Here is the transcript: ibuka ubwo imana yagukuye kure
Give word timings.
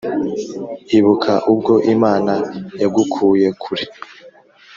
ibuka 0.97 1.33
ubwo 1.51 1.73
imana 1.93 2.33
yagukuye 2.81 3.47
kure 3.61 3.85